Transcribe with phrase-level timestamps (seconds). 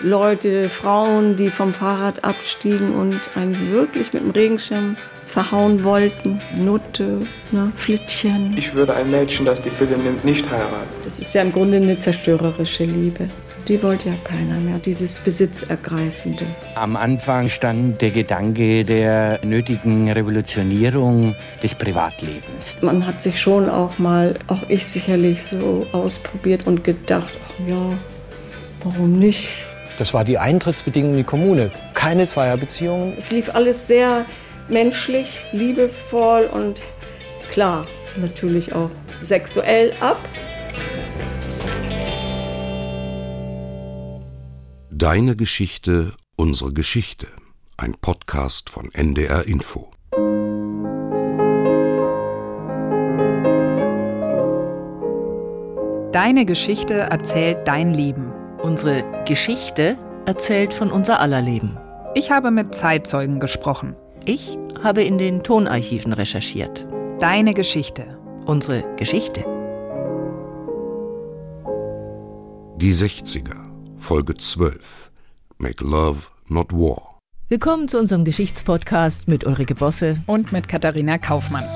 [0.00, 6.38] Leute, Frauen, die vom Fahrrad abstiegen und einen wirklich mit dem Regenschirm verhauen wollten.
[6.54, 8.54] Nutte, ne, Flittchen.
[8.58, 10.88] Ich würde ein Mädchen, das die Pille nimmt, nicht heiraten.
[11.02, 13.28] Das ist ja im Grunde eine zerstörerische Liebe.
[13.68, 16.44] Die wollte ja keiner mehr, dieses Besitzergreifende.
[16.76, 22.76] Am Anfang stand der Gedanke der nötigen Revolutionierung des Privatlebens.
[22.82, 27.92] Man hat sich schon auch mal, auch ich sicherlich so ausprobiert und gedacht, ach ja,
[28.84, 29.48] warum nicht?
[29.98, 31.70] Das war die Eintrittsbedingung in die Kommune.
[31.94, 33.14] Keine Zweierbeziehungen.
[33.16, 34.26] Es lief alles sehr
[34.68, 36.82] menschlich, liebevoll und
[37.50, 38.90] klar, natürlich auch
[39.22, 40.18] sexuell ab.
[44.90, 47.28] Deine Geschichte, unsere Geschichte.
[47.78, 49.90] Ein Podcast von NDR Info.
[56.12, 58.32] Deine Geschichte erzählt dein Leben.
[58.66, 61.78] Unsere Geschichte erzählt von unser aller Leben.
[62.16, 63.94] Ich habe mit Zeitzeugen gesprochen.
[64.24, 66.84] Ich habe in den Tonarchiven recherchiert.
[67.20, 68.18] Deine Geschichte.
[68.44, 69.44] Unsere Geschichte.
[72.78, 73.54] Die 60er.
[73.98, 75.12] Folge 12.
[75.58, 77.20] Make Love, Not War.
[77.48, 81.66] Willkommen zu unserem Geschichtspodcast mit Ulrike Bosse und mit Katharina Kaufmann.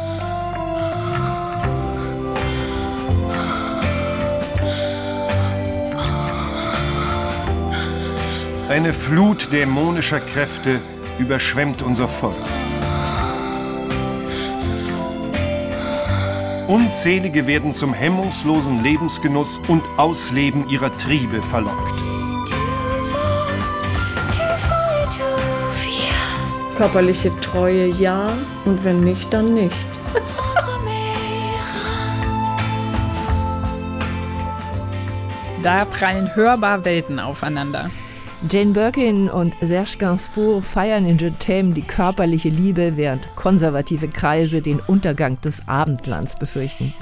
[8.71, 10.81] Eine Flut dämonischer Kräfte
[11.19, 12.37] überschwemmt unser Volk.
[16.69, 22.01] Unzählige werden zum hemmungslosen Lebensgenuss und Ausleben ihrer Triebe verlockt.
[26.77, 28.29] Körperliche Treue ja
[28.67, 29.75] und wenn nicht, dann nicht.
[35.61, 37.91] Da prallen hörbar Welten aufeinander.
[38.49, 44.81] Jane Birkin und Serge Gainsbourg feiern in t'aime die körperliche Liebe, während konservative Kreise den
[44.81, 46.95] Untergang des Abendlands befürchten.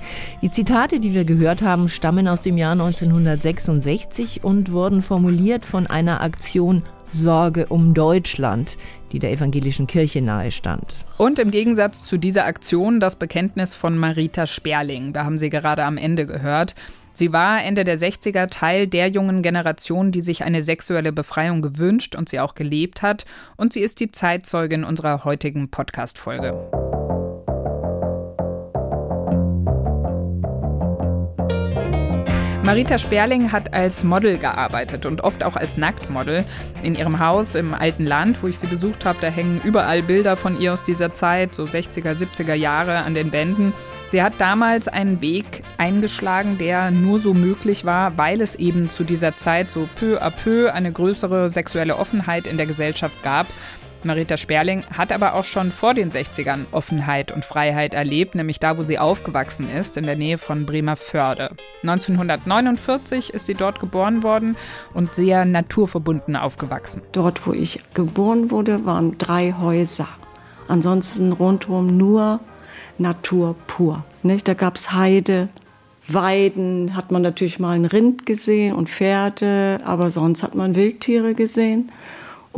[0.42, 5.86] Die Zitate, die wir gehört haben, stammen aus dem Jahr 1966 und wurden formuliert von
[5.86, 6.82] einer Aktion
[7.12, 8.76] Sorge um Deutschland,
[9.12, 10.92] die der evangelischen Kirche nahestand.
[11.18, 15.12] Und im Gegensatz zu dieser Aktion das Bekenntnis von Marita Sperling.
[15.12, 16.74] Da haben Sie gerade am Ende gehört.
[17.18, 22.14] Sie war Ende der 60er Teil der jungen Generation, die sich eine sexuelle Befreiung gewünscht
[22.14, 23.24] und sie auch gelebt hat.
[23.56, 26.54] Und sie ist die Zeitzeugin unserer heutigen Podcast-Folge.
[32.68, 36.44] Marita Sperling hat als Model gearbeitet und oft auch als Nacktmodel.
[36.82, 40.36] In ihrem Haus im alten Land, wo ich sie besucht habe, da hängen überall Bilder
[40.36, 43.72] von ihr aus dieser Zeit, so 60er, 70er Jahre an den Wänden.
[44.10, 49.02] Sie hat damals einen Weg eingeschlagen, der nur so möglich war, weil es eben zu
[49.02, 53.46] dieser Zeit so peu à peu eine größere sexuelle Offenheit in der Gesellschaft gab.
[54.04, 58.78] Marita Sperling hat aber auch schon vor den 60ern Offenheit und Freiheit erlebt, nämlich da,
[58.78, 61.50] wo sie aufgewachsen ist, in der Nähe von Bremerförde.
[61.82, 64.56] 1949 ist sie dort geboren worden
[64.94, 67.02] und sehr naturverbunden aufgewachsen.
[67.12, 70.08] Dort, wo ich geboren wurde, waren drei Häuser.
[70.68, 72.40] Ansonsten rundherum nur
[72.98, 74.04] Natur pur.
[74.22, 74.46] Nicht?
[74.46, 75.48] Da gab es Heide,
[76.06, 81.34] Weiden, hat man natürlich mal ein Rind gesehen und Pferde, aber sonst hat man Wildtiere
[81.34, 81.90] gesehen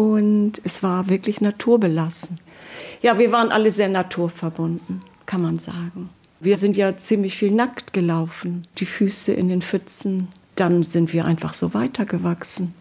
[0.00, 2.38] und es war wirklich naturbelassen.
[3.03, 6.09] Ja, wir waren alle sehr naturverbunden, kann man sagen.
[6.41, 10.28] Wir sind ja ziemlich viel nackt gelaufen, die Füße in den Pfützen.
[10.56, 12.72] Dann sind wir einfach so weitergewachsen.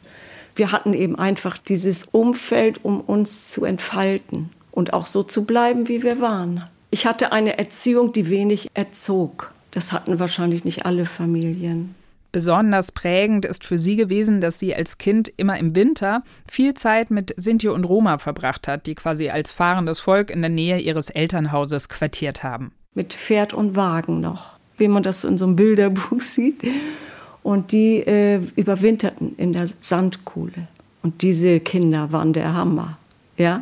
[0.55, 5.89] Wir hatten eben einfach dieses Umfeld, um uns zu entfalten und auch so zu bleiben,
[5.89, 6.63] wie wir waren.
[6.89, 9.51] Ich hatte eine Erziehung, die wenig erzog.
[9.71, 11.95] Das hatten wahrscheinlich nicht alle Familien.
[12.31, 17.09] Besonders prägend ist für sie gewesen, dass sie als Kind immer im Winter viel Zeit
[17.09, 21.09] mit Sinti und Roma verbracht hat, die quasi als fahrendes Volk in der Nähe ihres
[21.09, 22.71] Elternhauses quartiert haben.
[22.93, 26.61] Mit Pferd und Wagen noch, wie man das in so einem Bilderbuch sieht.
[27.41, 30.67] Und die äh, überwinterten in der Sandkuhle.
[31.01, 32.97] Und diese Kinder waren der Hammer.
[33.37, 33.59] Ja?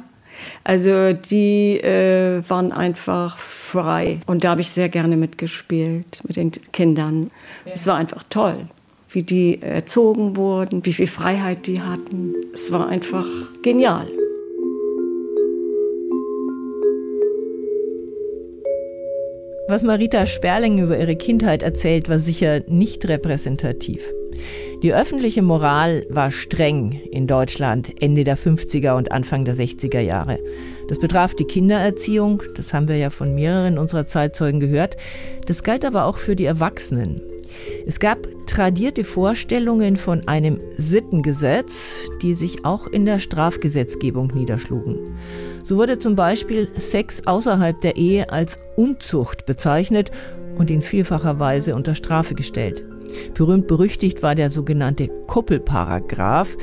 [0.64, 3.38] Also die äh, waren einfach
[3.68, 4.20] frei.
[4.26, 7.32] Und da habe ich sehr gerne mitgespielt mit den Kindern.
[7.66, 8.68] Es war einfach toll,
[9.10, 12.34] wie die erzogen wurden, wie viel Freiheit die hatten.
[12.54, 13.28] Es war einfach
[13.62, 14.08] genial.
[19.70, 24.02] Was Marita Sperling über ihre Kindheit erzählt, war sicher nicht repräsentativ.
[24.84, 30.38] Die öffentliche Moral war streng in Deutschland Ende der 50er und Anfang der 60er Jahre.
[30.88, 34.96] Das betraf die Kindererziehung, das haben wir ja von mehreren unserer Zeitzeugen gehört.
[35.48, 37.22] Das galt aber auch für die Erwachsenen.
[37.88, 45.18] Es gab tradierte Vorstellungen von einem Sittengesetz, die sich auch in der Strafgesetzgebung niederschlugen.
[45.64, 50.12] So wurde zum Beispiel Sex außerhalb der Ehe als Unzucht bezeichnet
[50.60, 52.86] und in vielfacher Weise unter Strafe gestellt.
[53.34, 56.58] Berühmt berüchtigt war der sogenannte Kuppelparagraph,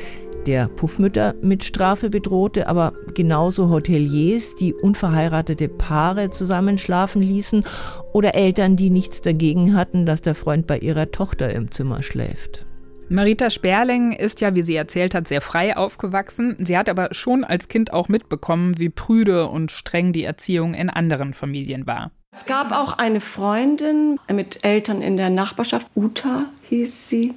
[0.46, 7.64] der Puffmütter mit Strafe bedrohte, aber genauso Hoteliers, die unverheiratete Paare zusammenschlafen ließen
[8.12, 12.66] oder Eltern, die nichts dagegen hatten, dass der Freund bei ihrer Tochter im Zimmer schläft.
[13.08, 16.56] Marita Sperling ist ja, wie sie erzählt hat, sehr frei aufgewachsen.
[16.58, 20.88] Sie hat aber schon als Kind auch mitbekommen, wie prüde und streng die Erziehung in
[20.88, 22.12] anderen Familien war.
[22.36, 27.32] Es gab auch eine Freundin mit Eltern in der Nachbarschaft, Uta hieß sie.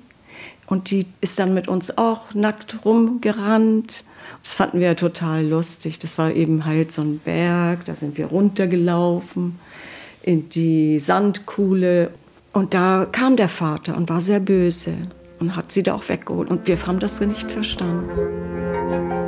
[0.65, 4.05] Und die ist dann mit uns auch nackt rumgerannt.
[4.41, 5.99] Das fanden wir total lustig.
[5.99, 9.59] Das war eben halt so ein Berg, da sind wir runtergelaufen
[10.23, 12.09] in die Sandkuhle.
[12.53, 14.93] Und da kam der Vater und war sehr böse
[15.39, 16.49] und hat sie da auch weggeholt.
[16.49, 19.26] Und wir haben das nicht verstanden.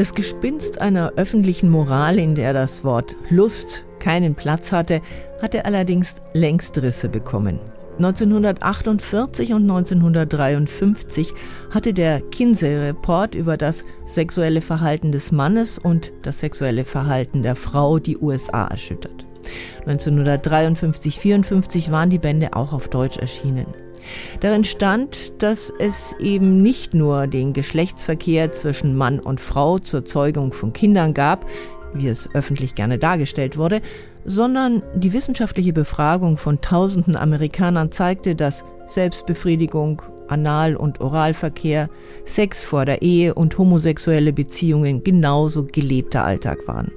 [0.00, 5.02] Das Gespinst einer öffentlichen Moral, in der das Wort Lust keinen Platz hatte,
[5.42, 7.60] hatte allerdings längst Risse bekommen.
[7.98, 11.34] 1948 und 1953
[11.68, 17.98] hatte der Kinsey-Report über das sexuelle Verhalten des Mannes und das sexuelle Verhalten der Frau
[17.98, 19.26] die USA erschüttert.
[19.86, 23.66] 1953-54 waren die Bände auch auf Deutsch erschienen.
[24.40, 30.52] Darin stand, dass es eben nicht nur den Geschlechtsverkehr zwischen Mann und Frau zur Zeugung
[30.52, 31.46] von Kindern gab,
[31.94, 33.80] wie es öffentlich gerne dargestellt wurde,
[34.24, 41.88] sondern die wissenschaftliche Befragung von tausenden Amerikanern zeigte, dass Selbstbefriedigung, Anal- und Oralverkehr,
[42.24, 46.92] Sex vor der Ehe und homosexuelle Beziehungen genauso gelebter Alltag waren.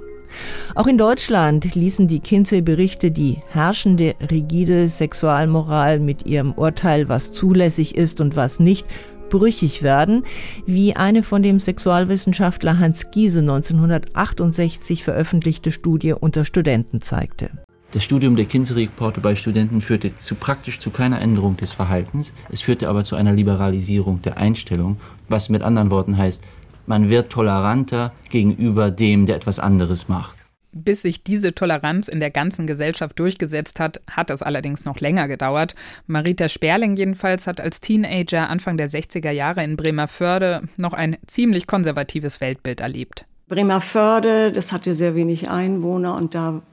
[0.76, 7.96] Auch in Deutschland ließen die Kinsey-Berichte die herrschende rigide Sexualmoral mit ihrem Urteil, was zulässig
[7.96, 8.88] ist und was nicht,
[9.30, 10.24] brüchig werden,
[10.68, 17.50] wie eine von dem Sexualwissenschaftler Hans Giese 1968 veröffentlichte Studie unter Studenten zeigte.
[17.94, 22.62] Das Studium der Kinsey-Reporte bei Studenten führte zu praktisch zu keiner Änderung des Verhaltens, es
[22.62, 24.98] führte aber zu einer Liberalisierung der Einstellung,
[25.30, 26.42] was mit anderen Worten heißt,
[26.86, 30.38] man wird toleranter gegenüber dem, der etwas anderes macht.
[30.76, 35.28] Bis sich diese Toleranz in der ganzen Gesellschaft durchgesetzt hat, hat es allerdings noch länger
[35.28, 35.76] gedauert.
[36.08, 41.68] Marita Sperling jedenfalls hat als Teenager Anfang der 60er Jahre in Bremerförde noch ein ziemlich
[41.68, 43.26] konservatives Weltbild erlebt.
[43.50, 46.64] Bremerförde, das hatte sehr wenig Einwohner und da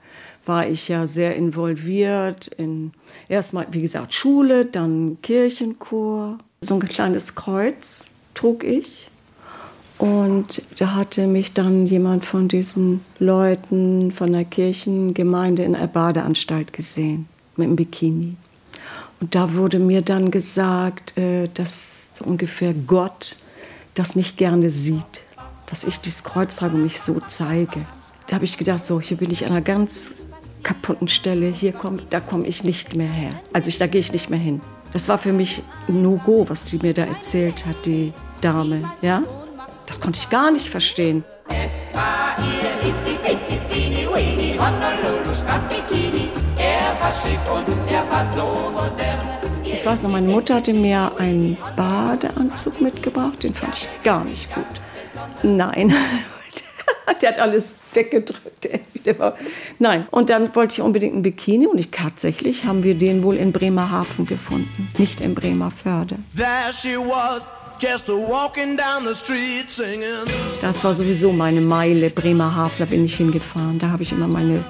[0.46, 2.92] war ich ja sehr involviert in
[3.28, 6.38] erstmal, wie gesagt, Schule, dann Kirchenchor.
[6.62, 9.09] So ein kleines Kreuz trug ich
[10.00, 16.72] und da hatte mich dann jemand von diesen Leuten von der Kirchengemeinde in einer Badeanstalt
[16.72, 18.36] gesehen, mit einem Bikini.
[19.20, 23.36] Und da wurde mir dann gesagt, äh, dass so ungefähr Gott
[23.94, 25.04] das nicht gerne sieht,
[25.66, 27.84] dass ich dieses Kreuz trage und mich so zeige.
[28.26, 30.12] Da habe ich gedacht, so, hier bin ich an einer ganz
[30.62, 33.32] kaputten Stelle, hier komm, da komme ich nicht mehr her.
[33.52, 34.62] Also ich, da gehe ich nicht mehr hin.
[34.94, 39.20] Das war für mich ein No-Go, was die mir da erzählt hat, die Dame, ja.
[39.90, 41.24] Das konnte ich gar nicht verstehen.
[41.48, 46.28] Es war ihr Itzi, Itzi, Dini, Weenie, Honolulu, Strandbikini.
[46.56, 49.18] Er war schick und er war so modern.
[49.64, 54.54] Ich weiß noch, meine Mutter hatte mir einen Badeanzug mitgebracht, den fand ich gar nicht
[54.54, 54.64] gut.
[55.42, 55.92] Nein,
[57.20, 58.68] der hat alles weggedrückt.
[59.80, 63.34] Nein, und dann wollte ich unbedingt ein Bikini und ich tatsächlich haben wir den wohl
[63.34, 66.16] in Bremerhaven gefunden, nicht in Bremerförde.
[66.36, 67.42] There she was.
[70.60, 72.10] Das war sowieso meine Meile.
[72.10, 73.78] Bremerhaven, da bin ich hingefahren.
[73.78, 74.62] Da habe ich immer meine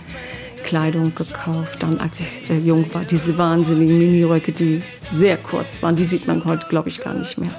[0.63, 1.83] Kleidung gekauft.
[1.83, 4.81] Dann, als ich äh, jung war, diese wahnsinnigen Miniröcke, die
[5.13, 7.51] sehr kurz waren, die sieht man heute, glaube ich, gar nicht mehr.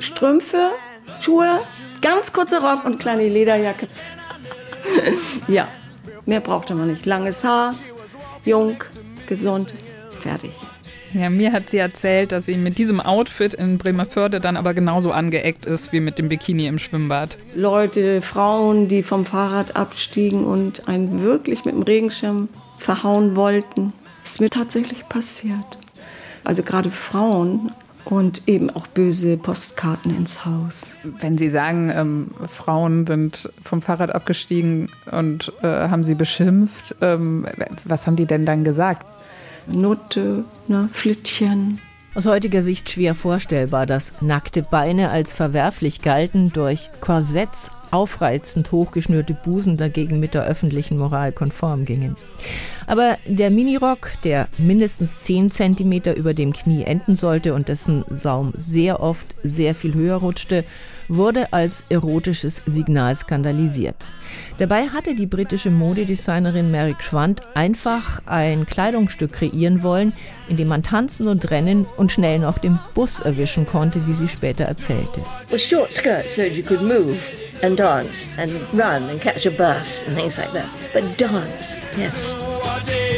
[0.00, 0.72] Strümpfe,
[1.20, 1.60] Schuhe,
[2.02, 3.86] ganz kurzer Rock und kleine Lederjacke.
[5.46, 5.68] ja,
[6.26, 7.06] mehr brauchte man nicht.
[7.06, 7.76] Langes Haar,
[8.44, 8.76] jung,
[9.28, 9.72] gesund,
[10.20, 10.50] fertig.
[11.14, 15.12] Ja, mir hat sie erzählt, dass sie mit diesem Outfit in Bremerförde dann aber genauso
[15.12, 17.36] angeeckt ist wie mit dem Bikini im Schwimmbad.
[17.54, 23.92] Leute, Frauen, die vom Fahrrad abstiegen und einen wirklich mit dem Regenschirm verhauen wollten.
[24.22, 25.78] Das ist mir tatsächlich passiert.
[26.42, 27.70] Also gerade Frauen
[28.04, 30.94] und eben auch böse Postkarten ins Haus.
[31.04, 37.46] Wenn Sie sagen, ähm, Frauen sind vom Fahrrad abgestiegen und äh, haben sie beschimpft, ähm,
[37.84, 39.06] was haben die denn dann gesagt?
[39.66, 41.80] Nutte, ne, Flittchen.
[42.14, 49.34] Aus heutiger Sicht schwer vorstellbar, dass nackte Beine als verwerflich galten, durch Korsetts aufreizend hochgeschnürte
[49.34, 52.16] Busen dagegen mit der öffentlichen Moral konform gingen.
[52.86, 58.52] Aber der Minirock, der mindestens 10 cm über dem Knie enden sollte und dessen Saum
[58.56, 60.64] sehr oft sehr viel höher rutschte,
[61.08, 63.96] wurde als erotisches Signal skandalisiert.
[64.58, 70.12] Dabei hatte die britische Modedesignerin Mary Quant einfach ein Kleidungsstück kreieren wollen,
[70.48, 74.28] in dem man tanzen und rennen und schnell noch den Bus erwischen konnte, wie sie
[74.28, 75.20] später erzählte.
[75.50, 77.16] Well, short skirts so you could move
[77.62, 80.68] and dance and run and catch a bus and things like that.
[80.92, 83.13] But dance, yes.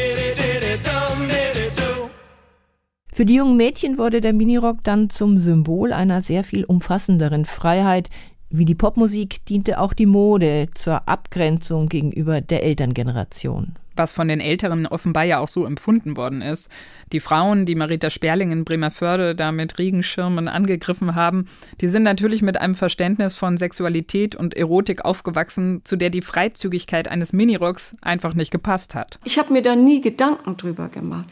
[3.17, 8.11] Für die jungen Mädchen wurde der Minirock dann zum Symbol einer sehr viel umfassenderen Freiheit.
[8.51, 14.41] Wie die Popmusik diente auch die Mode zur Abgrenzung gegenüber der Elterngeneration was von den
[14.41, 16.71] Älteren offenbar ja auch so empfunden worden ist.
[17.13, 21.47] Die Frauen, die Marita Sperling in Bremerförde da mit Regenschirmen angegriffen haben,
[21.81, 27.09] die sind natürlich mit einem Verständnis von Sexualität und Erotik aufgewachsen, zu der die Freizügigkeit
[27.09, 29.19] eines Minirocks einfach nicht gepasst hat.
[29.25, 31.25] Ich habe mir da nie Gedanken drüber gemacht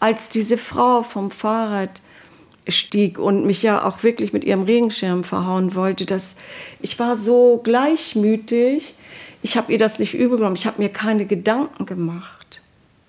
[0.00, 2.00] als diese Frau vom Fahrrad
[2.68, 6.36] stieg und mich ja auch wirklich mit ihrem Regenschirm verhauen wollte, dass
[6.80, 8.96] ich war so gleichmütig.
[9.42, 10.56] Ich habe ihr das nicht übel genommen.
[10.56, 12.60] Ich habe mir keine Gedanken gemacht.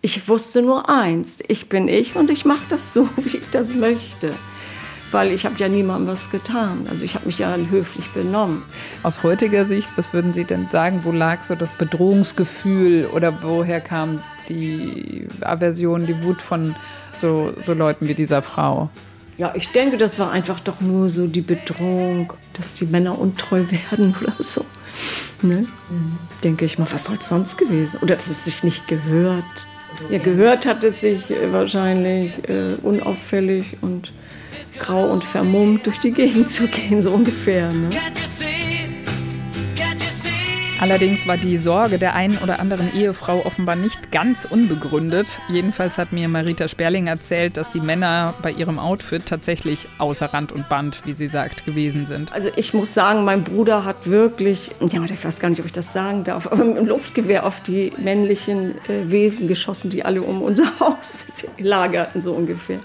[0.02, 3.74] Ich wusste nur eins: Ich bin ich und ich mache das so, wie ich das
[3.74, 4.34] möchte.
[5.12, 6.88] Weil ich habe ja niemandem was getan.
[6.90, 8.64] Also ich habe mich ja höflich benommen.
[9.04, 11.02] Aus heutiger Sicht, was würden Sie denn sagen?
[11.04, 16.76] Wo lag so das Bedrohungsgefühl oder woher kam die Aversion, die Wut von
[17.18, 18.90] so, so Leuten wie dieser Frau?
[19.38, 23.64] Ja, ich denke, das war einfach doch nur so die Bedrohung, dass die Männer untreu
[23.90, 24.66] werden oder so.
[25.42, 25.66] Ne?
[25.90, 26.18] Mhm.
[26.44, 28.00] Denke ich mal, was soll es sonst gewesen?
[28.02, 29.44] Oder dass es sich nicht gehört.
[30.10, 34.14] Ja, gehört hat es sich äh, wahrscheinlich äh, unauffällig und
[34.80, 37.72] grau und vermummt durch die Gegend zu gehen, so ungefähr.
[37.72, 37.90] Ne?
[40.82, 45.38] Allerdings war die Sorge der einen oder anderen Ehefrau offenbar nicht ganz unbegründet.
[45.48, 50.52] Jedenfalls hat mir Marita Sperling erzählt, dass die Männer bei ihrem Outfit tatsächlich außer Rand
[50.52, 52.34] und Band, wie sie sagt, gewesen sind.
[52.34, 55.72] Also ich muss sagen, mein Bruder hat wirklich, ja, ich weiß gar nicht, ob ich
[55.72, 60.24] das sagen darf, aber mit dem Luftgewehr auf die männlichen äh, Wesen geschossen, die alle
[60.24, 61.26] um unser Haus
[61.60, 62.80] lagerten, so ungefähr.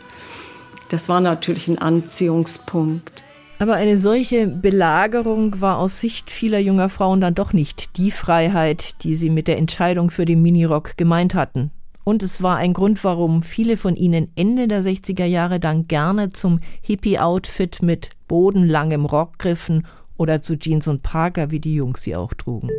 [0.91, 3.25] Das war natürlich ein Anziehungspunkt.
[3.59, 9.03] Aber eine solche Belagerung war aus Sicht vieler junger Frauen dann doch nicht die Freiheit,
[9.03, 11.71] die sie mit der Entscheidung für den Minirock gemeint hatten.
[12.05, 16.31] Und es war ein Grund, warum viele von ihnen Ende der 60er Jahre dann gerne
[16.33, 19.87] zum Hippie-Outfit mit bodenlangem Rock griffen
[20.17, 22.71] oder zu Jeans und Parker, wie die Jungs sie auch trugen.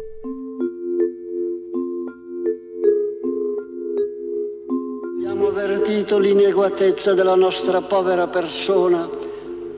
[5.38, 9.27] Abbiamo avvertito l'ineguatezza della nostra povera persona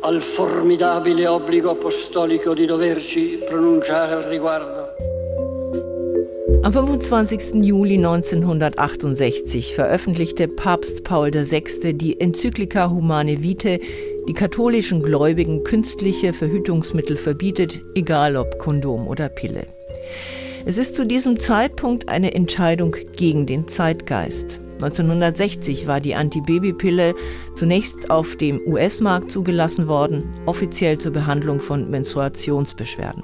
[0.02, 4.88] al formidabile obbligo apostolico di doverci pronunciare al riguardo.
[6.62, 7.60] Am 25.
[7.60, 11.94] Juli 1968 veröffentlichte Papst Paul VI.
[11.96, 13.80] die Enzyklika Humane Vitae,
[14.28, 19.68] die katholischen Gläubigen künstliche Verhütungsmittel verbietet, egal ob Kondom oder Pille.
[20.66, 24.60] Es ist zu diesem Zeitpunkt eine Entscheidung gegen den Zeitgeist.
[24.82, 27.14] 1960 war die Antibabypille
[27.54, 33.24] zunächst auf dem US-Markt zugelassen worden, offiziell zur Behandlung von Menstruationsbeschwerden.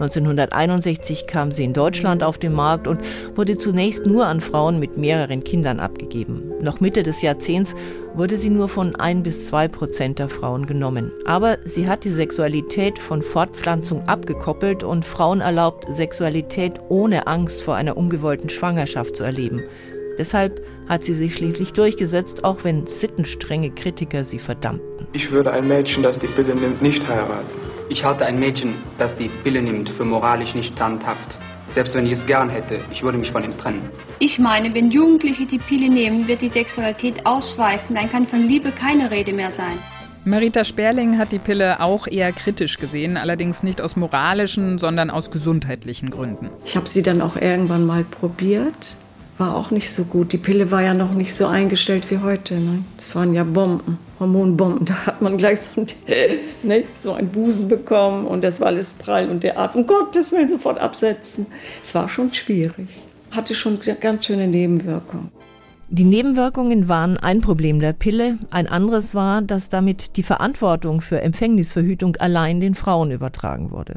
[0.00, 3.00] 1961 kam sie in Deutschland auf den Markt und
[3.36, 6.42] wurde zunächst nur an Frauen mit mehreren Kindern abgegeben.
[6.60, 7.76] Noch Mitte des Jahrzehnts
[8.14, 11.12] wurde sie nur von ein bis zwei Prozent der Frauen genommen.
[11.24, 17.76] Aber sie hat die Sexualität von Fortpflanzung abgekoppelt und Frauen erlaubt, Sexualität ohne Angst vor
[17.76, 19.62] einer ungewollten Schwangerschaft zu erleben.
[20.18, 25.06] Deshalb hat sie sich schließlich durchgesetzt, auch wenn sittenstrenge Kritiker sie verdammten.
[25.12, 27.66] Ich würde ein Mädchen, das die Pille nimmt, nicht heiraten.
[27.88, 31.36] Ich halte ein Mädchen, das die Pille nimmt, für moralisch nicht standhaft.
[31.68, 33.82] Selbst wenn ich es gern hätte, ich würde mich von ihm trennen.
[34.18, 37.94] Ich meine, wenn Jugendliche die Pille nehmen, wird die Sexualität ausweichen.
[37.94, 39.78] Dann kann von Liebe keine Rede mehr sein.
[40.24, 45.30] Marita Sperling hat die Pille auch eher kritisch gesehen, allerdings nicht aus moralischen, sondern aus
[45.30, 46.50] gesundheitlichen Gründen.
[46.64, 48.96] Ich habe sie dann auch irgendwann mal probiert
[49.38, 50.32] war auch nicht so gut.
[50.32, 52.54] Die Pille war ja noch nicht so eingestellt wie heute.
[52.54, 52.84] Ne?
[52.96, 54.86] Das waren ja Bomben, Hormonbomben.
[54.86, 55.86] Da hat man gleich so, ein,
[56.62, 59.30] ne, so einen Busen bekommen und das war alles prall.
[59.30, 61.46] Und der Arzt, um Gottes Willen, sofort absetzen.
[61.84, 62.88] Es war schon schwierig.
[63.30, 65.30] Hatte schon ganz schöne Nebenwirkungen.
[65.88, 68.38] Die Nebenwirkungen waren ein Problem der Pille.
[68.50, 73.96] Ein anderes war, dass damit die Verantwortung für Empfängnisverhütung allein den Frauen übertragen wurde.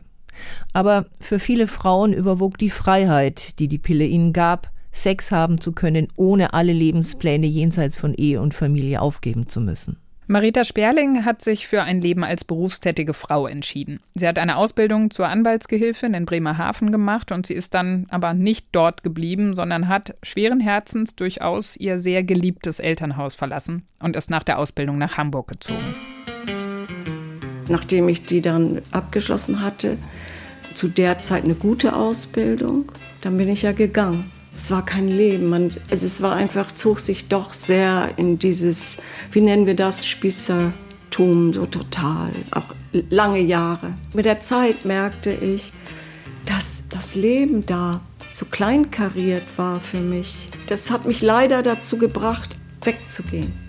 [0.72, 5.72] Aber für viele Frauen überwog die Freiheit, die die Pille ihnen gab, Sex haben zu
[5.72, 9.98] können, ohne alle Lebenspläne jenseits von Ehe und Familie aufgeben zu müssen.
[10.31, 14.00] Marita Sperling hat sich für ein Leben als berufstätige Frau entschieden.
[14.13, 18.67] Sie hat eine Ausbildung zur Anwaltsgehilfin in Bremerhaven gemacht und sie ist dann aber nicht
[18.72, 24.43] dort geblieben, sondern hat schweren Herzens durchaus ihr sehr geliebtes Elternhaus verlassen und ist nach
[24.43, 25.96] der Ausbildung nach Hamburg gezogen.
[27.67, 29.98] Nachdem ich die dann abgeschlossen hatte,
[30.75, 32.91] zu der Zeit eine gute Ausbildung,
[33.22, 34.29] dann bin ich ja gegangen.
[34.51, 35.48] Es war kein Leben.
[35.48, 38.98] Man, also es war einfach, zog sich doch sehr in dieses,
[39.32, 42.74] wie nennen wir das, Spießertum, so total, auch
[43.10, 43.94] lange Jahre.
[44.13, 45.72] Mit der Zeit merkte ich,
[46.46, 48.01] dass das Leben da
[48.32, 50.50] so kleinkariert war für mich.
[50.68, 53.68] Das hat mich leider dazu gebracht, wegzugehen.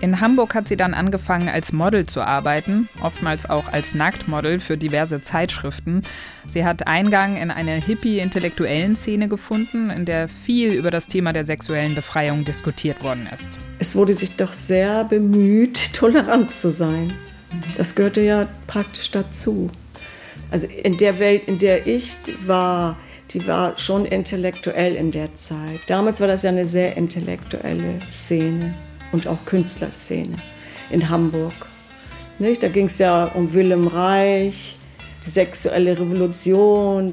[0.00, 4.78] In Hamburg hat sie dann angefangen, als Model zu arbeiten, oftmals auch als Nacktmodel für
[4.78, 6.04] diverse Zeitschriften.
[6.48, 11.44] Sie hat Eingang in eine hippie-intellektuellen Szene gefunden, in der viel über das Thema der
[11.44, 13.50] sexuellen Befreiung diskutiert worden ist.
[13.78, 17.12] Es wurde sich doch sehr bemüht, tolerant zu sein.
[17.76, 19.70] Das gehörte ja praktisch dazu.
[20.50, 22.16] Also in der Welt, in der ich
[22.46, 22.96] war,
[23.32, 25.80] die war schon intellektuell in der Zeit.
[25.88, 28.74] Damals war das ja eine sehr intellektuelle Szene
[29.12, 30.36] und auch Künstlerszene
[30.90, 31.52] in Hamburg.
[32.38, 32.62] Nicht?
[32.62, 34.76] Da ging es ja um Willem Reich,
[35.24, 37.12] die sexuelle Revolution.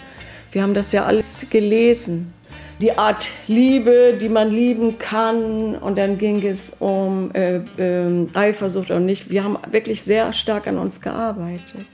[0.52, 2.34] Wir haben das ja alles gelesen.
[2.80, 5.76] Die Art Liebe, die man lieben kann.
[5.76, 9.30] Und dann ging es um äh, äh, Eifersucht und nicht.
[9.30, 11.88] Wir haben wirklich sehr stark an uns gearbeitet.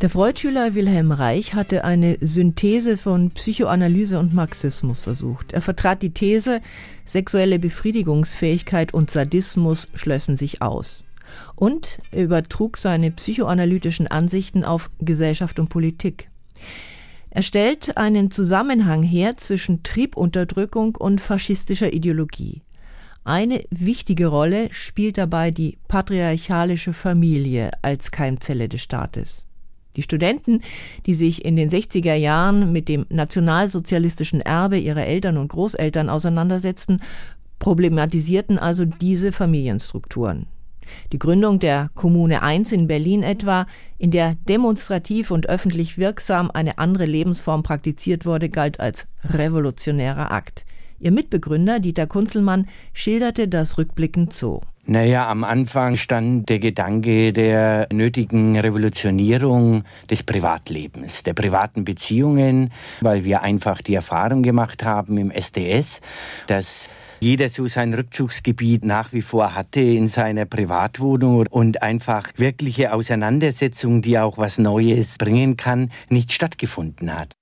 [0.00, 5.52] Der Freudschüler Wilhelm Reich hatte eine Synthese von Psychoanalyse und Marxismus versucht.
[5.52, 6.62] Er vertrat die These,
[7.04, 11.04] sexuelle Befriedigungsfähigkeit und Sadismus schlössen sich aus.
[11.54, 16.30] Und er übertrug seine psychoanalytischen Ansichten auf Gesellschaft und Politik.
[17.28, 22.62] Er stellt einen Zusammenhang her zwischen Triebunterdrückung und faschistischer Ideologie.
[23.22, 29.44] Eine wichtige Rolle spielt dabei die patriarchalische Familie als Keimzelle des Staates.
[29.96, 30.62] Die Studenten,
[31.06, 37.00] die sich in den 60er Jahren mit dem nationalsozialistischen Erbe ihrer Eltern und Großeltern auseinandersetzten,
[37.58, 40.46] problematisierten also diese Familienstrukturen.
[41.12, 43.66] Die Gründung der Kommune 1 in Berlin etwa,
[43.98, 50.64] in der demonstrativ und öffentlich wirksam eine andere Lebensform praktiziert wurde, galt als revolutionärer Akt.
[50.98, 54.62] Ihr Mitbegründer Dieter Kunzelmann schilderte das rückblickend so.
[54.90, 63.22] Naja, am Anfang stand der Gedanke der nötigen Revolutionierung des Privatlebens, der privaten Beziehungen, weil
[63.22, 66.00] wir einfach die Erfahrung gemacht haben im SDS,
[66.48, 66.88] dass
[67.20, 74.02] jeder so sein Rückzugsgebiet nach wie vor hatte in seiner Privatwohnung und einfach wirkliche Auseinandersetzung,
[74.02, 77.39] die auch was Neues bringen kann, nicht stattgefunden hat.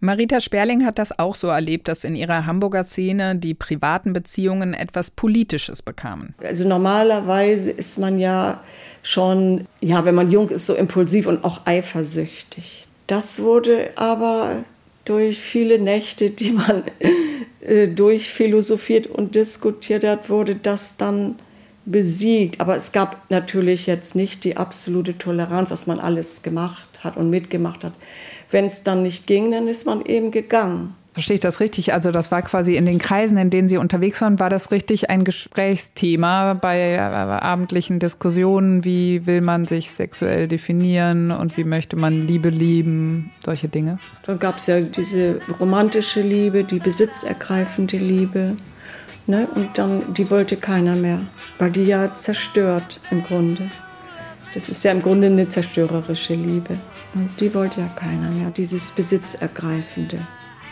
[0.00, 4.72] Marita Sperling hat das auch so erlebt, dass in ihrer Hamburger Szene die privaten Beziehungen
[4.72, 6.34] etwas Politisches bekamen.
[6.42, 8.60] Also normalerweise ist man ja
[9.02, 12.86] schon, ja, wenn man jung ist, so impulsiv und auch eifersüchtig.
[13.06, 14.64] Das wurde aber
[15.04, 16.84] durch viele Nächte, die man
[17.60, 21.36] äh, durchphilosophiert und diskutiert hat, wurde das dann
[21.84, 22.60] besiegt.
[22.60, 27.28] Aber es gab natürlich jetzt nicht die absolute Toleranz, dass man alles gemacht hat und
[27.30, 27.92] mitgemacht hat.
[28.50, 30.94] Wenn es dann nicht ging, dann ist man eben gegangen.
[31.12, 31.92] Verstehe ich das richtig?
[31.92, 35.10] Also das war quasi in den Kreisen, in denen Sie unterwegs waren, war das richtig
[35.10, 38.84] ein Gesprächsthema bei äh, abendlichen Diskussionen?
[38.84, 43.32] Wie will man sich sexuell definieren und wie möchte man Liebe lieben?
[43.44, 43.98] Solche Dinge.
[44.24, 48.56] Da gab es ja diese romantische Liebe, die besitzergreifende Liebe.
[49.26, 49.48] Ne?
[49.56, 51.18] Und dann, die wollte keiner mehr,
[51.58, 53.68] weil die ja zerstört im Grunde.
[54.54, 56.78] Das ist ja im Grunde eine zerstörerische Liebe.
[57.14, 60.18] Und die wollte ja keiner mehr, dieses Besitzergreifende.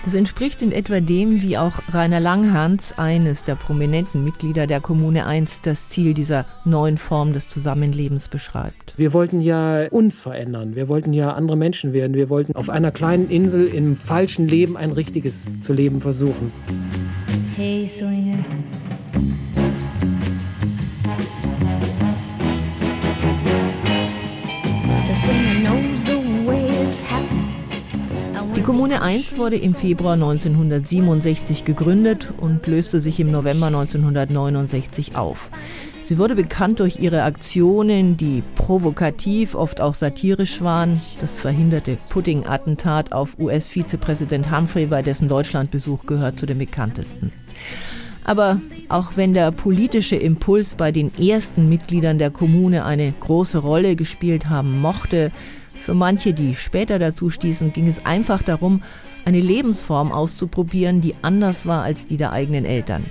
[0.05, 5.27] Das entspricht in etwa dem, wie auch Rainer Langhans, eines der prominenten Mitglieder der Kommune
[5.27, 8.95] 1, das Ziel dieser neuen Form des Zusammenlebens beschreibt.
[8.97, 10.77] Wir wollten ja uns verändern.
[10.77, 12.15] Wir wollten ja andere Menschen werden.
[12.15, 16.53] Wir wollten auf einer kleinen Insel im falschen Leben ein richtiges zu leben versuchen.
[17.57, 18.39] Hey, Swinger.
[28.69, 35.51] Kommune 1 wurde im Februar 1967 gegründet und löste sich im November 1969 auf.
[36.05, 41.01] Sie wurde bekannt durch ihre Aktionen, die provokativ, oft auch satirisch waren.
[41.23, 47.33] Das verhinderte Pudding-Attentat auf US-Vizepräsident Humphrey bei dessen Deutschlandbesuch gehört zu den bekanntesten.
[48.25, 53.97] Aber auch wenn der politische Impuls bei den ersten Mitgliedern der Kommune eine große Rolle
[53.97, 55.33] gespielt haben mochte,
[55.89, 58.83] für manche, die später dazu stießen, ging es einfach darum,
[59.25, 63.07] eine Lebensform auszuprobieren, die anders war als die der eigenen Eltern.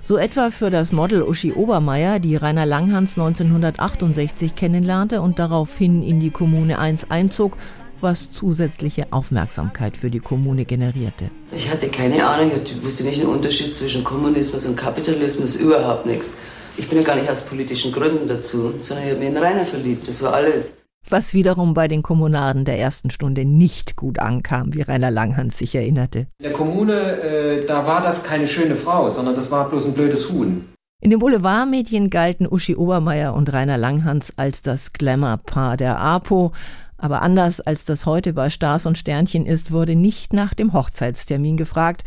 [0.00, 6.20] So etwa für das Model Uschi Obermeier, die Rainer Langhans 1968 kennenlernte und daraufhin in
[6.20, 7.56] die Kommune 1 einzog,
[8.00, 11.32] was zusätzliche Aufmerksamkeit für die Kommune generierte.
[11.50, 16.32] Ich hatte keine Ahnung, ich wusste nicht den Unterschied zwischen Kommunismus und Kapitalismus, überhaupt nichts.
[16.76, 19.66] Ich bin ja gar nicht aus politischen Gründen dazu, sondern ich habe mich in Rainer
[19.66, 20.74] verliebt, das war alles.
[21.08, 25.74] Was wiederum bei den Kommunaden der ersten Stunde nicht gut ankam, wie Rainer Langhans sich
[25.74, 26.20] erinnerte.
[26.38, 29.92] In der Kommune, äh, da war das keine schöne Frau, sondern das war bloß ein
[29.92, 30.64] blödes Huhn.
[31.02, 36.52] In den Boulevardmedien galten Uschi Obermeier und Rainer Langhans als das Glamour-Paar der APO.
[36.96, 41.58] Aber anders als das heute bei Stars und Sternchen ist, wurde nicht nach dem Hochzeitstermin
[41.58, 42.04] gefragt.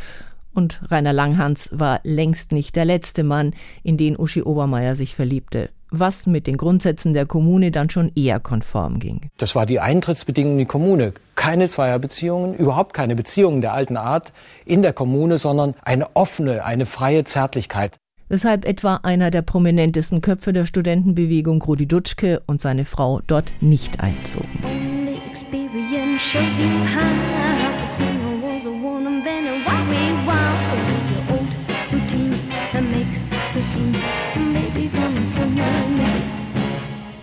[0.55, 5.69] Und Rainer Langhans war längst nicht der letzte Mann, in den Uschi Obermeier sich verliebte
[5.91, 9.29] was mit den Grundsätzen der Kommune dann schon eher konform ging.
[9.37, 11.13] Das war die Eintrittsbedingung in die Kommune.
[11.35, 14.33] Keine Zweierbeziehungen, überhaupt keine Beziehungen der alten Art
[14.65, 17.97] in der Kommune, sondern eine offene, eine freie Zärtlichkeit.
[18.29, 24.01] Weshalb etwa einer der prominentesten Köpfe der Studentenbewegung, Rudi Dutschke, und seine Frau dort nicht
[24.01, 24.49] einzogen.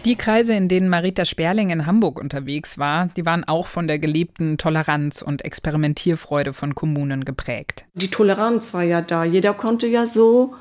[0.04, 3.98] Die Kreise, in denen Marita Sperling in Hamburg unterwegs war, die waren auch von der
[3.98, 7.86] gelebten Toleranz und Experimentierfreude von Kommunen geprägt.
[7.94, 9.24] Die Toleranz war ja da.
[9.24, 10.54] Jeder konnte ja so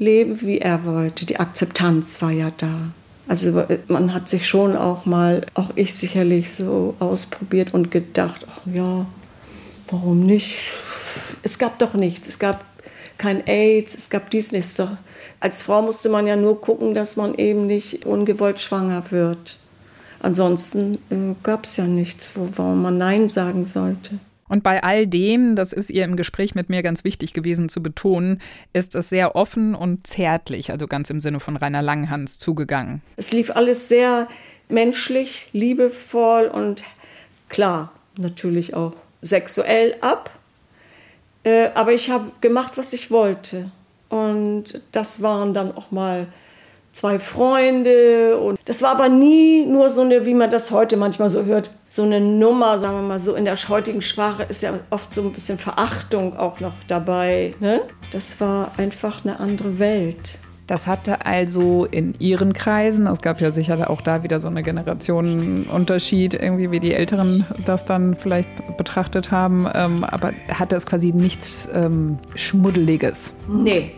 [0.00, 1.24] leben, wie er wollte.
[1.24, 2.90] Die Akzeptanz war ja da.
[3.28, 8.66] Also man hat sich schon auch mal, auch ich sicherlich so ausprobiert und gedacht, ach
[8.74, 9.06] ja,
[9.88, 10.56] warum nicht?
[11.44, 12.28] Es gab doch nichts.
[12.28, 12.64] Es gab
[13.18, 14.82] kein AIDS, es gab dies nichts.
[15.40, 19.58] Als Frau musste man ja nur gucken, dass man eben nicht ungewollt schwanger wird.
[20.20, 24.18] Ansonsten äh, gab es ja nichts, wo, warum man Nein sagen sollte.
[24.50, 27.82] Und bei all dem, das ist ihr im Gespräch mit mir ganz wichtig gewesen zu
[27.82, 28.40] betonen,
[28.72, 33.00] ist es sehr offen und zärtlich, also ganz im Sinne von Rainer Langhans, zugegangen.
[33.16, 34.26] Es lief alles sehr
[34.68, 36.82] menschlich, liebevoll und
[37.48, 40.30] klar, natürlich auch sexuell ab.
[41.44, 43.70] Äh, aber ich habe gemacht, was ich wollte.
[44.10, 46.26] Und das waren dann auch mal
[46.92, 48.36] zwei Freunde.
[48.38, 51.70] Und das war aber nie nur so eine, wie man das heute manchmal so hört,
[51.88, 53.34] so eine Nummer, sagen wir mal so.
[53.34, 57.54] In der heutigen Sprache ist ja oft so ein bisschen Verachtung auch noch dabei.
[57.60, 57.82] Ne?
[58.12, 60.38] Das war einfach eine andere Welt.
[60.66, 64.62] Das hatte also in ihren Kreisen, es gab ja sicher auch da wieder so eine
[64.62, 71.12] Generationenunterschied, irgendwie wie die Älteren das dann vielleicht betrachtet haben, ähm, aber hatte es quasi
[71.12, 73.32] nichts ähm, Schmuddeliges.
[73.48, 73.90] Nee,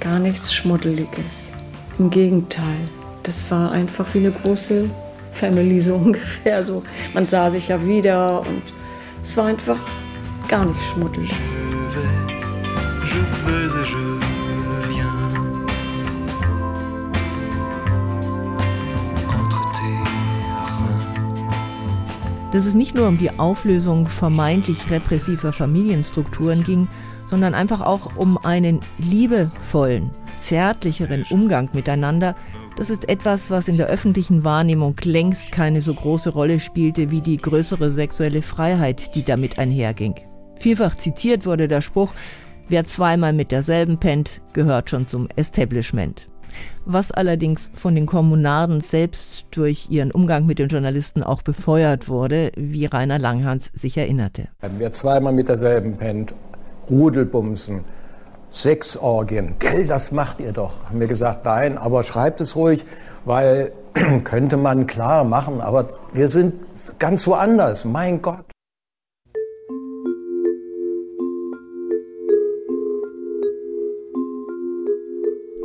[0.00, 1.52] gar nichts Schmuddeliges.
[1.98, 2.88] Im Gegenteil,
[3.22, 4.88] das war einfach wie eine große
[5.32, 6.62] Family so ungefähr.
[6.62, 6.82] So,
[7.14, 8.62] man sah sich ja wieder und
[9.22, 9.78] es war einfach
[10.48, 11.30] gar nicht schmuddelig.
[13.10, 13.20] Je
[13.56, 14.27] vais, je vais
[22.52, 26.88] dass es nicht nur um die Auflösung vermeintlich repressiver Familienstrukturen ging,
[27.26, 32.34] sondern einfach auch um einen liebevollen, zärtlicheren Umgang miteinander,
[32.76, 37.20] das ist etwas, was in der öffentlichen Wahrnehmung längst keine so große Rolle spielte wie
[37.20, 40.14] die größere sexuelle Freiheit, die damit einherging.
[40.56, 42.12] Vielfach zitiert wurde der Spruch,
[42.68, 46.28] wer zweimal mit derselben pennt, gehört schon zum Establishment
[46.84, 52.52] was allerdings von den Kommunarden selbst durch ihren Umgang mit den Journalisten auch befeuert wurde,
[52.56, 54.48] wie Rainer Langhans sich erinnerte.
[54.78, 56.34] Wer zweimal mit derselben pennt,
[56.90, 57.84] Rudelbumsen,
[58.50, 60.86] Sexorgien, gell, das macht ihr doch.
[60.86, 62.84] Haben wir gesagt, nein, aber schreibt es ruhig,
[63.24, 63.72] weil
[64.24, 66.54] könnte man klar machen, aber wir sind
[66.98, 68.44] ganz woanders, mein Gott.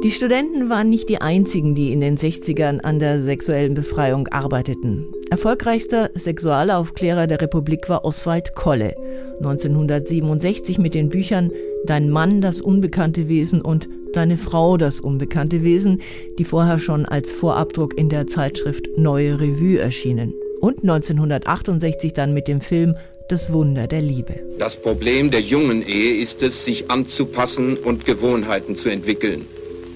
[0.04, 5.08] Die Studenten waren nicht die einzigen, die in den 60ern an der sexuellen Befreiung arbeiteten.
[5.30, 8.98] Erfolgreichster Sexualaufklärer der Republik war Oswald Kolle,
[9.38, 11.52] 1967 mit den Büchern
[11.86, 16.02] Dein Mann das unbekannte Wesen und Deine Frau das unbekannte Wesen,
[16.38, 20.34] die vorher schon als Vorabdruck in der Zeitschrift Neue Revue erschienen.
[20.60, 22.96] Und 1968 dann mit dem Film
[23.30, 24.36] Das Wunder der Liebe.
[24.60, 29.46] Das Problem der jungen Ehe ist es, sich anzupassen und Gewohnheiten zu entwickeln.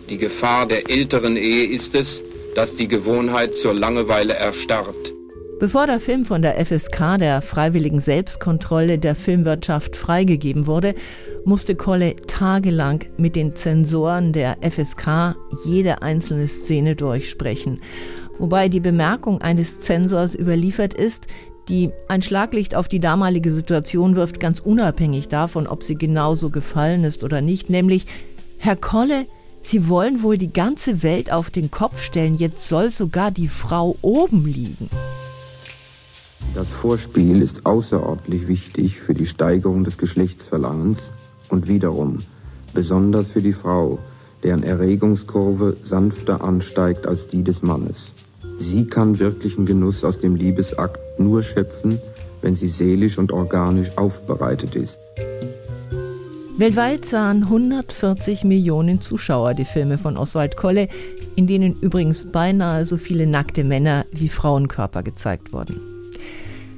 [0.09, 2.23] Die Gefahr der älteren Ehe ist es,
[2.55, 5.13] dass die Gewohnheit zur Langeweile erstarrt.
[5.59, 10.95] Bevor der Film von der FSK, der Freiwilligen Selbstkontrolle der Filmwirtschaft, freigegeben wurde,
[11.43, 17.81] musste Kolle tagelang mit den Zensoren der FSK jede einzelne Szene durchsprechen.
[18.37, 21.27] Wobei die Bemerkung eines Zensors überliefert ist,
[21.67, 27.03] die ein Schlaglicht auf die damalige Situation wirft, ganz unabhängig davon, ob sie genauso gefallen
[27.03, 28.05] ist oder nicht, nämlich
[28.57, 29.25] Herr Kolle
[29.69, 33.97] Sie wollen wohl die ganze Welt auf den Kopf stellen, jetzt soll sogar die Frau
[34.01, 34.89] oben liegen.
[36.55, 41.11] Das Vorspiel ist außerordentlich wichtig für die Steigerung des Geschlechtsverlangens
[41.49, 42.19] und wiederum
[42.73, 43.99] besonders für die Frau,
[44.41, 48.13] deren Erregungskurve sanfter ansteigt als die des Mannes.
[48.59, 51.99] Sie kann wirklichen Genuss aus dem Liebesakt nur schöpfen,
[52.41, 54.97] wenn sie seelisch und organisch aufbereitet ist.
[56.59, 60.87] Weltweit sahen 140 Millionen Zuschauer die Filme von Oswald Kolle,
[61.35, 65.79] in denen übrigens beinahe so viele nackte Männer wie Frauenkörper gezeigt wurden.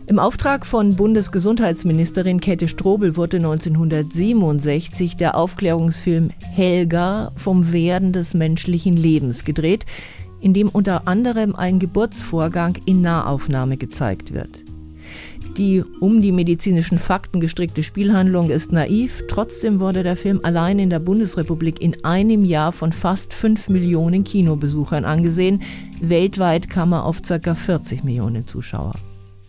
[0.07, 8.97] Im Auftrag von Bundesgesundheitsministerin Käthe Strobel wurde 1967 der Aufklärungsfilm Helga vom Werden des menschlichen
[8.97, 9.85] Lebens gedreht,
[10.41, 14.68] in dem unter anderem ein Geburtsvorgang in Nahaufnahme gezeigt wird.
[15.59, 20.89] Die um die medizinischen Fakten gestrickte Spielhandlung ist naiv, trotzdem wurde der Film allein in
[20.89, 25.61] der Bundesrepublik in einem Jahr von fast 5 Millionen Kinobesuchern angesehen.
[25.99, 27.55] Weltweit kam er auf ca.
[27.55, 28.93] 40 Millionen Zuschauer.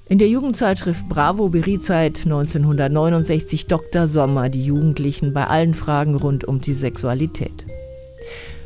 [0.08, 4.08] In der Jugendzeitschrift Bravo beriet seit 1969 Dr.
[4.08, 7.64] Sommer die Jugendlichen bei allen Fragen rund um die Sexualität.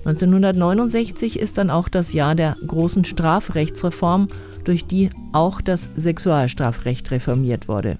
[0.07, 4.29] 1969 ist dann auch das Jahr der großen Strafrechtsreform
[4.65, 7.99] durch die auch das Sexualstrafrecht reformiert wurde.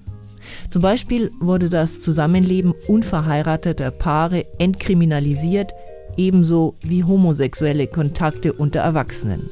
[0.69, 5.71] Zum Beispiel wurde das Zusammenleben unverheirateter Paare entkriminalisiert,
[6.17, 9.49] ebenso wie homosexuelle Kontakte unter Erwachsenen.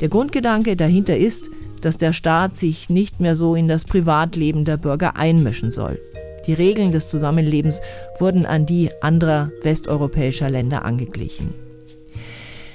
[0.00, 1.50] Der Grundgedanke dahinter ist,
[1.82, 5.98] dass der Staat sich nicht mehr so in das Privatleben der Bürger einmischen soll.
[6.46, 7.80] Die Regeln des Zusammenlebens
[8.18, 11.54] wurden an die anderer westeuropäischer Länder angeglichen.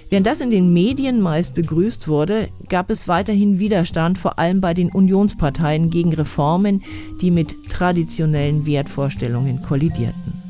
[0.10, 4.74] Während das in den Medien meist begrüßt wurde, gab es weiterhin Widerstand, vor allem bei
[4.74, 6.84] den Unionsparteien, gegen Reformen,
[7.22, 10.46] die mit traditionellen Wertvorstellungen kollidierten.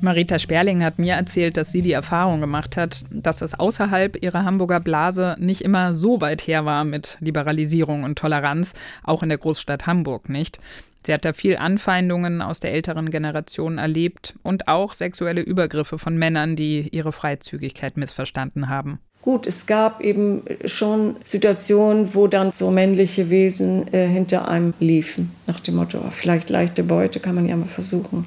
[0.00, 4.44] Marita Sperling hat mir erzählt, dass sie die Erfahrung gemacht hat, dass es außerhalb ihrer
[4.44, 9.38] Hamburger Blase nicht immer so weit her war mit Liberalisierung und Toleranz, auch in der
[9.38, 10.60] Großstadt Hamburg nicht.
[11.06, 16.16] Sie hat da viel Anfeindungen aus der älteren Generation erlebt und auch sexuelle Übergriffe von
[16.16, 18.98] Männern, die ihre Freizügigkeit missverstanden haben.
[19.22, 25.32] Gut, es gab eben schon Situationen, wo dann so männliche Wesen äh, hinter einem liefen,
[25.46, 28.26] nach dem Motto, oh, vielleicht leichte Beute kann man ja mal versuchen.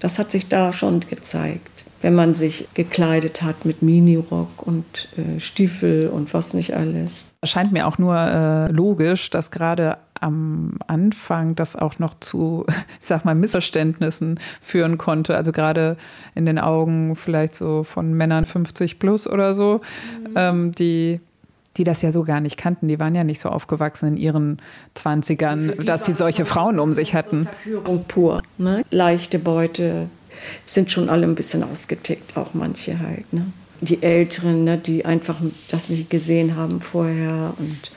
[0.00, 5.38] Das hat sich da schon gezeigt, wenn man sich gekleidet hat mit Minirock und äh,
[5.38, 7.32] Stiefel und was nicht alles.
[7.40, 12.64] Erscheint mir auch nur äh, logisch, dass gerade am Anfang das auch noch zu,
[13.00, 15.36] ich sag mal, Missverständnissen führen konnte.
[15.36, 15.96] Also gerade
[16.34, 19.80] in den Augen vielleicht so von Männern 50 plus oder so,
[20.28, 20.32] mhm.
[20.36, 21.20] ähm, die
[21.78, 22.86] die das ja so gar nicht kannten.
[22.88, 24.60] Die waren ja nicht so aufgewachsen in ihren
[24.92, 27.44] Zwanzigern, dass sie solche Frauen um sich hatten.
[27.44, 28.84] Verführung pur, ne?
[28.90, 30.08] leichte Beute,
[30.66, 33.32] sind schon alle ein bisschen ausgetickt, auch manche halt.
[33.32, 33.46] Ne?
[33.80, 35.36] Die Älteren, ne, die einfach
[35.70, 37.90] das nicht gesehen haben vorher und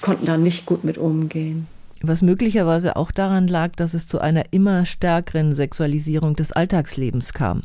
[0.00, 1.66] konnten da nicht gut mit umgehen.
[2.02, 7.62] Was möglicherweise auch daran lag, dass es zu einer immer stärkeren Sexualisierung des Alltagslebens kam.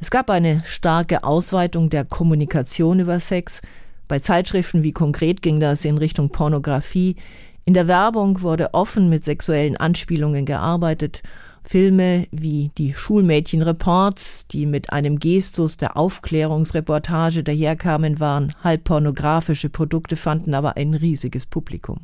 [0.00, 3.62] Es gab eine starke Ausweitung der Kommunikation über Sex.
[4.06, 7.16] Bei Zeitschriften wie konkret ging das in Richtung Pornografie.
[7.64, 11.22] In der Werbung wurde offen mit sexuellen Anspielungen gearbeitet
[11.64, 20.16] Filme wie die Schulmädchenreports, die mit einem Gestus der Aufklärungsreportage daherkamen, waren halb pornografische Produkte,
[20.16, 22.00] fanden aber ein riesiges Publikum.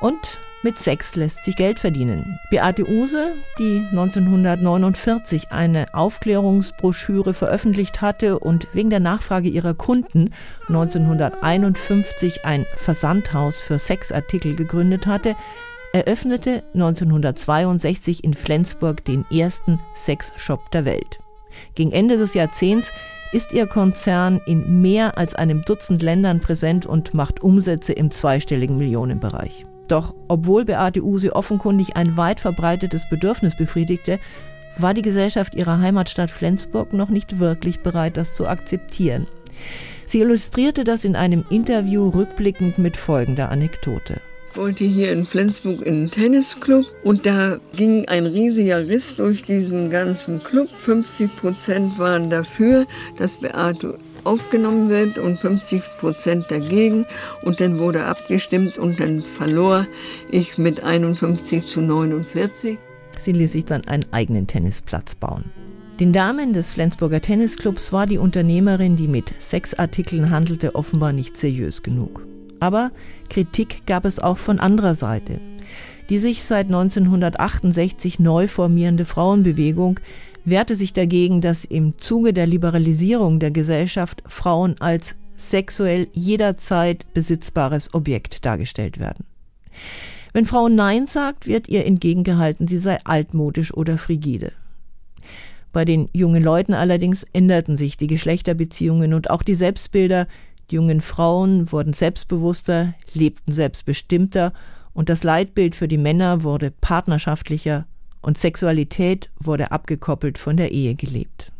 [0.00, 2.40] Und mit Sex lässt sich Geld verdienen.
[2.50, 10.30] Beate Use, die 1949 eine Aufklärungsbroschüre veröffentlicht hatte und wegen der Nachfrage ihrer Kunden
[10.66, 15.36] 1951 ein Versandhaus für Sexartikel gegründet hatte,
[15.98, 21.18] eröffnete 1962 in Flensburg den ersten Sexshop der Welt.
[21.74, 22.92] Gegen Ende des Jahrzehnts
[23.32, 28.78] ist ihr Konzern in mehr als einem Dutzend Ländern präsent und macht Umsätze im zweistelligen
[28.78, 29.66] Millionenbereich.
[29.88, 34.20] Doch obwohl Beate Use offenkundig ein weit verbreitetes Bedürfnis befriedigte,
[34.76, 39.26] war die Gesellschaft ihrer Heimatstadt Flensburg noch nicht wirklich bereit, das zu akzeptieren.
[40.06, 44.20] Sie illustrierte das in einem Interview rückblickend mit folgender Anekdote
[44.58, 49.88] wollte hier in Flensburg in einen Tennisclub und da ging ein riesiger Riss durch diesen
[49.88, 50.68] ganzen Club.
[50.76, 52.84] 50 Prozent waren dafür,
[53.16, 57.06] dass Beate aufgenommen wird und 50 Prozent dagegen.
[57.42, 59.86] Und dann wurde abgestimmt und dann verlor
[60.30, 62.78] ich mit 51 zu 49.
[63.18, 65.44] Sie ließ sich dann einen eigenen Tennisplatz bauen.
[66.00, 71.82] Den Damen des Flensburger Tennisclubs war die Unternehmerin, die mit Sexartikeln handelte, offenbar nicht seriös
[71.82, 72.22] genug.
[72.60, 72.90] Aber
[73.28, 75.40] Kritik gab es auch von anderer Seite.
[76.08, 80.00] Die sich seit 1968 neu formierende Frauenbewegung
[80.44, 87.94] wehrte sich dagegen, dass im Zuge der Liberalisierung der Gesellschaft Frauen als sexuell jederzeit besitzbares
[87.94, 89.24] Objekt dargestellt werden.
[90.32, 94.52] Wenn Frau Nein sagt, wird ihr entgegengehalten, sie sei altmodisch oder frigide.
[95.72, 100.26] Bei den jungen Leuten allerdings änderten sich die Geschlechterbeziehungen und auch die Selbstbilder.
[100.70, 104.52] Die jungen Frauen wurden selbstbewusster, lebten selbstbestimmter
[104.92, 107.86] und das Leitbild für die Männer wurde partnerschaftlicher
[108.20, 111.52] und Sexualität wurde abgekoppelt von der Ehe gelebt.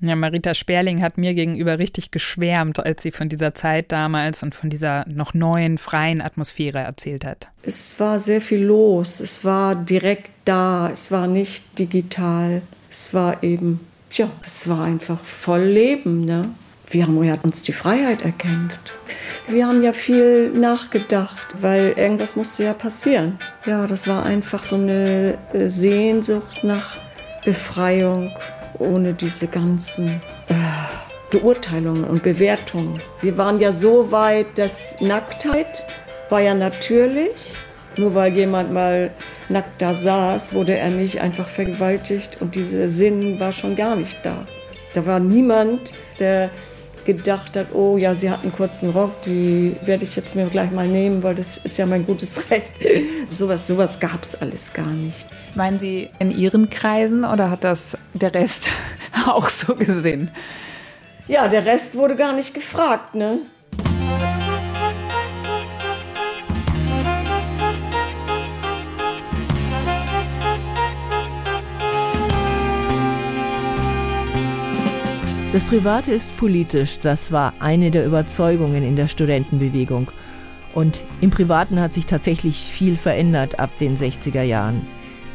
[0.00, 4.54] Ja, Marita Sperling hat mir gegenüber richtig geschwärmt, als sie von dieser Zeit damals und
[4.54, 7.48] von dieser noch neuen, freien Atmosphäre erzählt hat.
[7.62, 9.20] Es war sehr viel los.
[9.20, 10.90] Es war direkt da.
[10.90, 12.60] Es war nicht digital.
[12.90, 13.80] Es war eben,
[14.12, 16.26] ja, es war einfach voll Leben.
[16.26, 16.50] Ne?
[16.88, 18.78] Wir haben ja uns die Freiheit erkämpft.
[19.48, 23.38] Wir haben ja viel nachgedacht, weil irgendwas musste ja passieren.
[23.66, 26.96] Ja, das war einfach so eine äh, Sehnsucht nach
[27.44, 28.32] Befreiung
[28.78, 30.54] ohne diese ganzen äh,
[31.30, 33.00] Beurteilungen und Bewertungen.
[33.20, 35.86] Wir waren ja so weit, dass Nacktheit
[36.30, 37.54] war ja natürlich.
[37.96, 39.10] Nur weil jemand mal
[39.48, 44.16] nackt da saß, wurde er nicht einfach vergewaltigt und dieser Sinn war schon gar nicht
[44.24, 44.46] da.
[44.94, 46.50] Da war niemand, der
[47.04, 50.70] gedacht hat, oh ja, sie hat einen kurzen Rock, die werde ich jetzt mir gleich
[50.70, 52.72] mal nehmen, weil das ist ja mein gutes Recht.
[53.30, 55.26] sowas sowas gab es alles gar nicht.
[55.54, 58.70] Meinen Sie in Ihren Kreisen oder hat das der Rest
[59.26, 60.30] auch so gesehen?
[61.28, 63.38] Ja, der Rest wurde gar nicht gefragt, ne?
[75.54, 80.10] Das Private ist politisch, das war eine der Überzeugungen in der Studentenbewegung.
[80.74, 84.80] Und im Privaten hat sich tatsächlich viel verändert ab den 60er Jahren.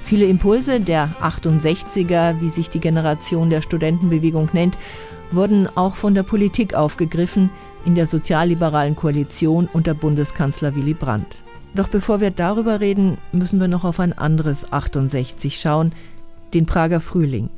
[0.04, 4.78] Viele Impulse der 68er, wie sich die Generation der Studentenbewegung nennt,
[5.32, 7.50] wurden auch von der Politik aufgegriffen
[7.86, 11.38] in der sozialliberalen Koalition unter Bundeskanzler Willy Brandt.
[11.76, 15.94] Doch bevor wir darüber reden, müssen wir noch auf ein anderes 68 schauen,
[16.54, 17.50] den Prager Frühling.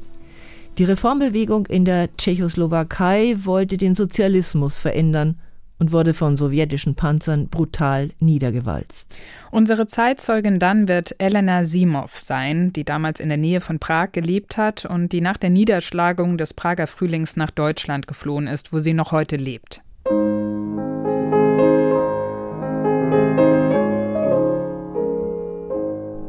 [0.81, 5.39] Die Reformbewegung in der Tschechoslowakei wollte den Sozialismus verändern
[5.77, 9.15] und wurde von sowjetischen Panzern brutal niedergewalzt.
[9.51, 14.57] Unsere Zeitzeugin dann wird Elena Simov sein, die damals in der Nähe von Prag gelebt
[14.57, 18.95] hat und die nach der Niederschlagung des Prager Frühlings nach Deutschland geflohen ist, wo sie
[18.95, 19.83] noch heute lebt.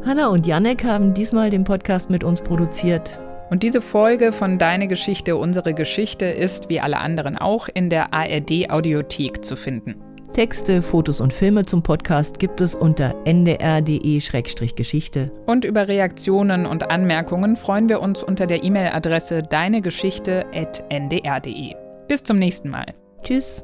[0.05, 3.19] Hanna und Janek haben diesmal den Podcast mit uns produziert.
[3.49, 8.13] Und diese Folge von Deine Geschichte, unsere Geschichte ist wie alle anderen auch in der
[8.13, 9.95] ARD Audiothek zu finden.
[10.33, 15.31] Texte, Fotos und Filme zum Podcast gibt es unter ndr.de-geschichte.
[15.45, 21.75] Und über Reaktionen und Anmerkungen freuen wir uns unter der E-Mail-Adresse deinegeschichte.ndr.de.
[22.07, 22.87] Bis zum nächsten Mal.
[23.21, 23.63] Tschüss.